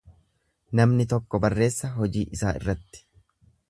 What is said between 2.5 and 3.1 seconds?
irratti.